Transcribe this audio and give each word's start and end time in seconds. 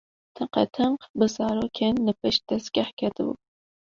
Tiqetiq 0.35 0.99
bi 1.17 1.25
zarokên 1.35 1.95
li 2.05 2.13
pişt 2.19 2.41
dezgeh 2.49 2.89
ketibû. 2.99 3.33